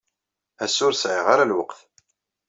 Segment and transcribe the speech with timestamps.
[0.63, 1.79] Ass-a, ur sɛiɣ ara lweqt.